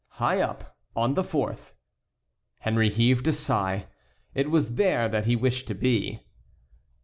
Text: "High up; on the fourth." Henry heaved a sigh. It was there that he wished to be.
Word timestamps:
"High 0.13 0.41
up; 0.41 0.75
on 0.95 1.13
the 1.13 1.23
fourth." 1.23 1.75
Henry 2.61 2.89
heaved 2.89 3.27
a 3.27 3.33
sigh. 3.33 3.85
It 4.33 4.49
was 4.49 4.73
there 4.73 5.07
that 5.07 5.27
he 5.27 5.35
wished 5.35 5.67
to 5.67 5.75
be. 5.75 6.21